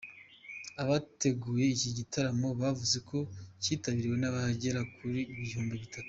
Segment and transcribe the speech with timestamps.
[0.81, 3.17] Abateguye iki giterane bavuze ko
[3.61, 5.01] cyitabiriwe n’abagera ku
[5.41, 5.99] bihumbi bitatu.